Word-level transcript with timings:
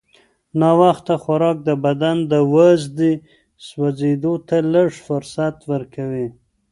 ناوخته 0.59 1.13
خوراک 1.23 1.57
د 1.67 1.69
بدن 1.85 2.17
د 2.31 2.33
وازدې 2.53 3.13
سوځېدو 3.67 4.33
ته 4.47 4.57
لږ 4.73 4.89
فرصت 5.07 5.55
ورکوي. 5.71 6.27